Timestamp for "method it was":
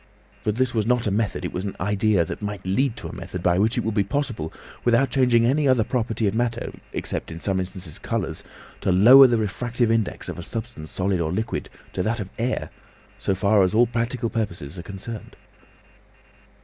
1.11-1.63